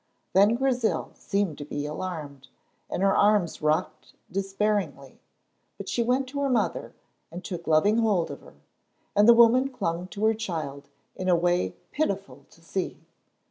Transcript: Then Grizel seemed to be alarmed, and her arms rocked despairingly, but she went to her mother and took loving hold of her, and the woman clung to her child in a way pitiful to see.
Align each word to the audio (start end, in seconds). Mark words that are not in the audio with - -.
Then 0.33 0.55
Grizel 0.55 1.11
seemed 1.13 1.59
to 1.59 1.63
be 1.65 1.85
alarmed, 1.85 2.47
and 2.89 3.03
her 3.03 3.15
arms 3.15 3.61
rocked 3.61 4.13
despairingly, 4.31 5.19
but 5.77 5.87
she 5.89 6.01
went 6.01 6.27
to 6.29 6.39
her 6.41 6.49
mother 6.49 6.95
and 7.29 7.45
took 7.45 7.67
loving 7.67 7.99
hold 7.99 8.31
of 8.31 8.41
her, 8.41 8.55
and 9.15 9.29
the 9.29 9.35
woman 9.35 9.69
clung 9.69 10.07
to 10.07 10.25
her 10.25 10.33
child 10.33 10.89
in 11.15 11.29
a 11.29 11.35
way 11.35 11.75
pitiful 11.91 12.47
to 12.49 12.61
see. 12.61 12.97